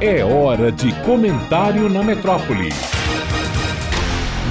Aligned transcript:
É 0.00 0.24
hora 0.24 0.70
de 0.70 0.92
comentário 1.04 1.88
na 1.88 2.04
metrópole. 2.04 2.68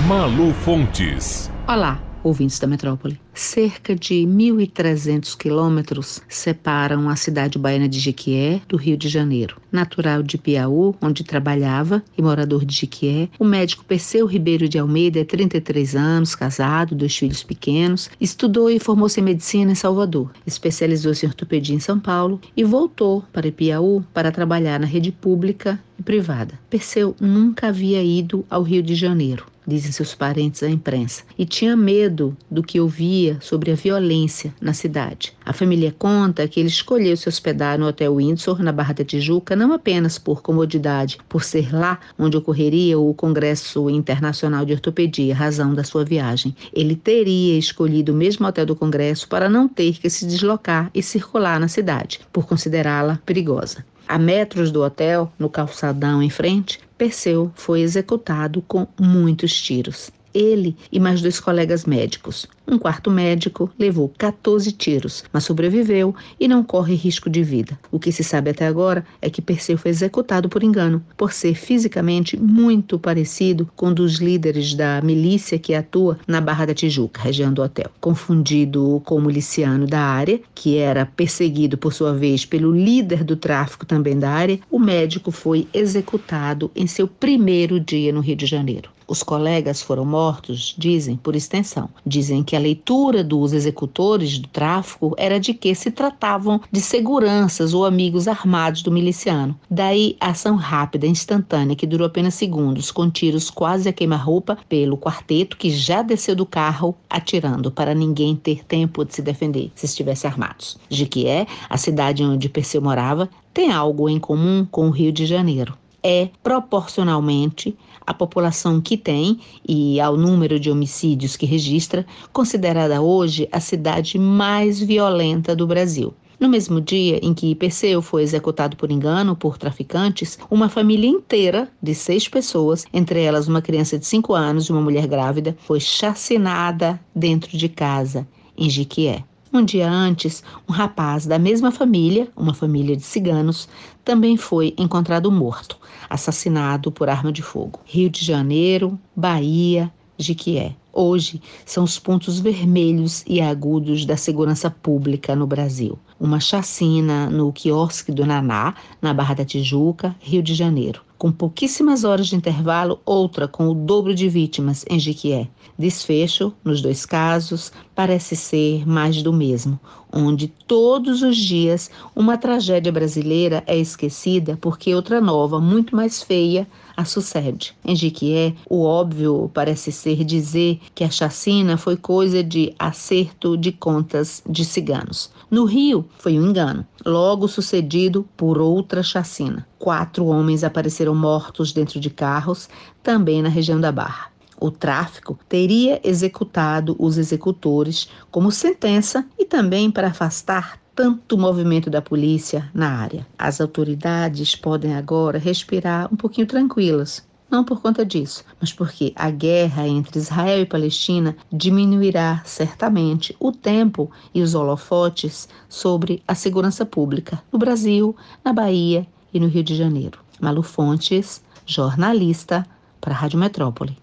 Malu 0.05 0.53
Fontes. 0.53 1.49
Olá, 1.65 1.97
ouvintes 2.21 2.59
da 2.59 2.67
metrópole. 2.67 3.17
Cerca 3.37 3.93
de 3.93 4.15
1.300 4.25 5.37
quilômetros 5.37 6.23
separam 6.27 7.07
a 7.07 7.15
cidade 7.15 7.59
baiana 7.59 7.87
de 7.87 7.99
Jequié 7.99 8.59
do 8.67 8.75
Rio 8.75 8.97
de 8.97 9.07
Janeiro. 9.07 9.61
Natural 9.71 10.23
de 10.23 10.39
Piauí, 10.39 10.95
onde 10.99 11.23
trabalhava 11.23 12.03
e 12.17 12.21
morador 12.23 12.65
de 12.65 12.73
Jequié, 12.73 13.29
o 13.37 13.45
médico 13.45 13.85
Perseu 13.85 14.25
Ribeiro 14.25 14.67
de 14.67 14.79
Almeida 14.79 15.19
é 15.19 15.23
33 15.23 15.95
anos, 15.95 16.33
casado, 16.33 16.95
dois 16.95 17.15
filhos 17.15 17.43
pequenos, 17.43 18.09
estudou 18.19 18.71
e 18.71 18.79
formou-se 18.79 19.19
em 19.19 19.23
medicina 19.23 19.71
em 19.71 19.75
Salvador, 19.75 20.31
especializou-se 20.43 21.23
em 21.23 21.29
ortopedia 21.29 21.75
em 21.75 21.79
São 21.79 21.99
Paulo 21.99 22.41
e 22.57 22.63
voltou 22.63 23.23
para 23.31 23.51
Piauí 23.51 24.01
para 24.15 24.31
trabalhar 24.31 24.79
na 24.79 24.87
rede 24.87 25.11
pública 25.11 25.79
e 25.99 26.01
privada. 26.01 26.59
Perseu 26.71 27.15
nunca 27.21 27.67
havia 27.67 28.01
ido 28.03 28.43
ao 28.49 28.63
Rio 28.63 28.81
de 28.81 28.95
Janeiro 28.95 29.45
dizem 29.67 29.91
seus 29.91 30.15
parentes 30.15 30.63
à 30.63 30.69
imprensa, 30.69 31.23
e 31.37 31.45
tinha 31.45 31.75
medo 31.75 32.35
do 32.49 32.63
que 32.63 32.79
ouvia 32.79 33.37
sobre 33.41 33.71
a 33.71 33.75
violência 33.75 34.53
na 34.61 34.73
cidade. 34.73 35.33
A 35.45 35.51
família 35.51 35.93
conta 35.97 36.47
que 36.47 36.59
ele 36.59 36.69
escolheu 36.69 37.17
se 37.17 37.27
hospedar 37.27 37.77
no 37.77 37.87
Hotel 37.87 38.15
Windsor, 38.15 38.63
na 38.63 38.71
Barra 38.71 38.93
da 38.93 39.03
Tijuca, 39.03 39.55
não 39.55 39.73
apenas 39.73 40.17
por 40.17 40.41
comodidade, 40.41 41.17
por 41.27 41.43
ser 41.43 41.75
lá 41.75 41.99
onde 42.17 42.37
ocorreria 42.37 42.97
o 42.97 43.13
Congresso 43.13 43.89
Internacional 43.89 44.63
de 44.63 44.73
Ortopedia, 44.73 45.35
razão 45.35 45.75
da 45.75 45.83
sua 45.83 46.05
viagem. 46.05 46.55
Ele 46.71 46.95
teria 46.95 47.57
escolhido 47.57 48.13
o 48.13 48.15
mesmo 48.15 48.47
hotel 48.47 48.65
do 48.65 48.75
Congresso 48.75 49.27
para 49.27 49.49
não 49.49 49.67
ter 49.67 49.97
que 49.97 50.09
se 50.09 50.25
deslocar 50.25 50.89
e 50.93 51.03
circular 51.03 51.59
na 51.59 51.67
cidade, 51.67 52.21
por 52.31 52.47
considerá-la 52.47 53.19
perigosa. 53.25 53.85
A 54.07 54.17
metros 54.17 54.71
do 54.71 54.81
hotel, 54.81 55.29
no 55.37 55.49
calçadão 55.49 56.23
em 56.23 56.29
frente, 56.29 56.79
Perseu 56.97 57.51
foi 57.55 57.81
executado 57.81 58.61
com 58.63 58.87
muitos 58.99 59.61
tiros 59.61 60.09
ele 60.33 60.75
e 60.91 60.99
mais 60.99 61.21
dois 61.21 61.39
colegas 61.39 61.85
médicos. 61.85 62.47
Um 62.69 62.77
quarto 62.77 63.09
médico 63.09 63.71
levou 63.79 64.11
14 64.17 64.73
tiros, 64.73 65.23
mas 65.31 65.45
sobreviveu 65.45 66.13
e 66.37 66.49
não 66.49 66.61
corre 66.61 66.95
risco 66.95 67.29
de 67.29 67.41
vida. 67.41 67.79
O 67.89 67.97
que 67.97 68.11
se 68.11 68.25
sabe 68.25 68.49
até 68.49 68.67
agora 68.67 69.05
é 69.21 69.29
que 69.29 69.41
Perseu 69.41 69.77
foi 69.77 69.89
executado 69.89 70.49
por 70.49 70.61
engano, 70.61 71.01
por 71.15 71.31
ser 71.31 71.55
fisicamente 71.55 72.37
muito 72.37 72.99
parecido 72.99 73.69
com 73.73 73.87
um 73.87 73.93
dos 73.93 74.15
líderes 74.15 74.73
da 74.73 75.01
milícia 75.01 75.57
que 75.57 75.73
atua 75.73 76.19
na 76.27 76.41
Barra 76.41 76.65
da 76.65 76.73
Tijuca, 76.73 77.21
região 77.21 77.53
do 77.53 77.61
hotel. 77.61 77.89
Confundido 78.01 79.01
com 79.05 79.15
o 79.15 79.21
miliciano 79.21 79.87
da 79.87 80.01
área, 80.01 80.41
que 80.53 80.75
era 80.75 81.05
perseguido 81.05 81.77
por 81.77 81.93
sua 81.93 82.13
vez 82.13 82.43
pelo 82.43 82.73
líder 82.73 83.23
do 83.23 83.37
tráfico 83.37 83.85
também 83.85 84.19
da 84.19 84.29
área, 84.29 84.59
o 84.69 84.77
médico 84.77 85.31
foi 85.31 85.69
executado 85.73 86.69
em 86.75 86.85
seu 86.85 87.07
primeiro 87.07 87.79
dia 87.79 88.11
no 88.11 88.19
Rio 88.19 88.35
de 88.35 88.45
Janeiro. 88.45 88.96
Os 89.09 89.23
colegas 89.23 89.81
foram 89.81 90.03
mortos, 90.03 90.75
dizem, 90.77 91.15
por 91.15 91.33
extensão. 91.33 91.89
Dizem 92.05 92.43
que 92.43 92.57
a 92.57 92.59
leitura 92.59 93.23
dos 93.23 93.53
executores 93.53 94.37
do 94.37 94.49
tráfico 94.49 95.13
era 95.17 95.39
de 95.39 95.53
que 95.53 95.73
se 95.73 95.89
tratavam 95.89 96.59
de 96.69 96.81
seguranças 96.81 97.73
ou 97.73 97.85
amigos 97.85 98.27
armados 98.27 98.81
do 98.81 98.91
miliciano. 98.91 99.57
Daí 99.69 100.17
a 100.19 100.31
ação 100.31 100.57
rápida, 100.57 101.07
instantânea, 101.07 101.75
que 101.75 101.87
durou 101.87 102.05
apenas 102.05 102.33
segundos, 102.33 102.91
com 102.91 103.09
tiros 103.09 103.49
quase 103.49 103.87
a 103.87 103.93
queima-roupa 103.93 104.57
pelo 104.67 104.97
quarteto 104.97 105.55
que 105.55 105.69
já 105.69 106.01
desceu 106.01 106.35
do 106.35 106.45
carro 106.45 106.93
atirando 107.09 107.71
para 107.71 107.95
ninguém 107.95 108.35
ter 108.35 108.65
tempo 108.65 109.05
de 109.05 109.15
se 109.15 109.21
defender 109.21 109.71
se 109.73 109.85
estivesse 109.85 110.27
armados. 110.27 110.77
Jequié, 110.89 111.47
a 111.69 111.77
cidade 111.77 112.23
onde 112.23 112.49
Perseu 112.49 112.81
morava, 112.81 113.29
tem 113.53 113.71
algo 113.71 114.09
em 114.09 114.19
comum 114.19 114.67
com 114.69 114.87
o 114.87 114.91
Rio 114.91 115.13
de 115.13 115.25
Janeiro 115.25 115.77
é 116.07 116.29
proporcionalmente 116.41 117.77
à 118.05 118.13
população 118.13 118.79
que 118.79 118.95
tem 118.95 119.41
e 119.67 119.99
ao 119.99 120.15
número 120.15 120.57
de 120.57 120.71
homicídios 120.71 121.35
que 121.35 121.45
registra, 121.45 122.05
considerada 122.31 123.01
hoje 123.01 123.49
a 123.51 123.59
cidade 123.59 124.17
mais 124.17 124.79
violenta 124.79 125.53
do 125.53 125.67
Brasil. 125.67 126.13
No 126.39 126.47
mesmo 126.47 126.79
dia 126.79 127.19
em 127.21 127.33
que 127.33 127.53
Perseu 127.55 128.01
foi 128.01 128.23
executado 128.23 128.77
por 128.77 128.89
engano 128.89 129.35
por 129.35 129.57
traficantes, 129.57 130.39
uma 130.49 130.69
família 130.69 131.09
inteira 131.09 131.69
de 131.83 131.93
seis 131.93 132.25
pessoas, 132.25 132.85
entre 132.93 133.21
elas 133.21 133.49
uma 133.49 133.61
criança 133.61 133.99
de 133.99 134.05
cinco 134.05 134.33
anos 134.33 134.67
e 134.67 134.71
uma 134.71 134.81
mulher 134.81 135.07
grávida, 135.07 135.57
foi 135.65 135.81
chacinada 135.81 136.97
dentro 137.13 137.57
de 137.57 137.67
casa, 137.67 138.25
em 138.57 138.69
Jiquié. 138.69 139.25
Um 139.51 139.63
dia 139.63 139.89
antes, 139.89 140.43
um 140.67 140.73
rapaz 140.73 141.25
da 141.25 141.39
mesma 141.39 141.71
família, 141.71 142.27
uma 142.35 142.53
família 142.53 142.95
de 142.97 143.03
ciganos, 143.03 143.69
também 144.03 144.35
foi 144.35 144.73
encontrado 144.77 145.31
morto, 145.31 145.77
assassinado 146.09 146.91
por 146.91 147.07
arma 147.07 147.31
de 147.31 147.41
fogo. 147.41 147.79
Rio 147.85 148.09
de 148.09 148.25
Janeiro, 148.25 148.99
Bahia, 149.15 149.91
Jiquié. 150.17 150.75
Hoje 150.91 151.41
são 151.65 151.83
os 151.83 151.97
pontos 151.97 152.39
vermelhos 152.39 153.23
e 153.25 153.39
agudos 153.39 154.05
da 154.05 154.17
segurança 154.17 154.69
pública 154.69 155.35
no 155.35 155.47
Brasil. 155.47 155.97
Uma 156.19 156.39
chacina 156.39 157.29
no 157.29 157.53
quiosque 157.53 158.11
do 158.11 158.25
Naná, 158.25 158.73
na 159.01 159.13
Barra 159.13 159.35
da 159.35 159.45
Tijuca, 159.45 160.15
Rio 160.19 160.41
de 160.41 160.55
Janeiro 160.55 161.01
com 161.17 161.31
pouquíssimas 161.31 162.03
horas 162.03 162.27
de 162.27 162.35
intervalo, 162.35 162.99
outra 163.05 163.47
com 163.47 163.67
o 163.69 163.73
dobro 163.73 164.13
de 164.13 164.29
vítimas 164.29 164.85
em 164.89 164.99
Jiquié. 164.99 165.47
Desfecho, 165.77 166.53
nos 166.63 166.81
dois 166.81 167.05
casos, 167.05 167.71
parece 167.95 168.35
ser 168.35 168.87
mais 168.87 169.21
do 169.21 169.33
mesmo, 169.33 169.79
onde 170.11 170.47
todos 170.47 171.21
os 171.21 171.37
dias 171.37 171.91
uma 172.15 172.37
tragédia 172.37 172.91
brasileira 172.91 173.63
é 173.67 173.77
esquecida 173.77 174.57
porque 174.59 174.93
outra 174.93 175.21
nova, 175.21 175.59
muito 175.59 175.95
mais 175.95 176.23
feia, 176.23 176.67
a 176.95 177.05
sucede. 177.05 177.75
Em 177.85 177.95
Jiquié, 177.95 178.55
o 178.67 178.83
óbvio 178.83 179.51
parece 179.53 179.91
ser 179.91 180.23
dizer 180.23 180.79
que 180.95 181.03
a 181.03 181.11
chacina 181.11 181.77
foi 181.77 181.95
coisa 181.95 182.43
de 182.43 182.73
acerto 182.79 183.55
de 183.55 183.71
contas 183.71 184.41
de 184.49 184.65
ciganos. 184.65 185.31
No 185.49 185.65
Rio, 185.65 186.05
foi 186.17 186.39
um 186.39 186.47
engano, 186.49 186.85
logo 187.05 187.47
sucedido 187.47 188.27
por 188.35 188.57
outra 188.57 189.01
chacina. 189.03 189.67
Quatro 189.79 190.25
homens 190.25 190.63
apareceram 190.63 191.15
mortos 191.15 191.71
dentro 191.71 191.99
de 191.99 192.09
carros, 192.09 192.69
também 193.01 193.41
na 193.41 193.49
região 193.49 193.79
da 193.79 193.91
Barra. 193.91 194.31
O 194.59 194.71
tráfico 194.71 195.37
teria 195.47 196.01
executado 196.03 196.95
os 196.97 197.17
executores 197.17 198.09
como 198.31 198.51
sentença 198.51 199.25
e 199.37 199.45
também 199.45 199.91
para 199.91 200.07
afastar 200.07 200.79
tanto 200.95 201.37
movimento 201.37 201.91
da 201.91 202.01
polícia 202.01 202.71
na 202.73 202.89
área. 202.89 203.27
As 203.37 203.61
autoridades 203.61 204.55
podem 204.55 204.95
agora 204.95 205.37
respirar 205.37 206.11
um 206.11 206.15
pouquinho 206.15 206.47
tranquilas. 206.47 207.26
Não 207.49 207.63
por 207.63 207.81
conta 207.81 208.05
disso, 208.05 208.43
mas 208.59 208.73
porque 208.73 209.13
a 209.15 209.29
guerra 209.29 209.87
entre 209.87 210.19
Israel 210.19 210.61
e 210.61 210.65
Palestina 210.65 211.35
diminuirá 211.51 212.41
certamente 212.45 213.33
o 213.39 213.53
tempo 213.53 214.11
e 214.33 214.41
os 214.41 214.53
holofotes 214.53 215.47
sobre 215.69 216.21
a 216.27 216.35
segurança 216.35 216.85
pública 216.85 217.41
no 217.51 217.57
Brasil, 217.57 218.13
na 218.43 218.51
Bahia 218.51 219.07
e 219.33 219.39
no 219.39 219.47
Rio 219.47 219.63
de 219.63 219.75
Janeiro. 219.75 220.19
Malu 220.41 220.61
Fontes, 220.61 221.41
jornalista 221.65 222.67
para 222.99 223.13
a 223.13 223.17
Rádio 223.17 223.39
Metrópole. 223.39 223.95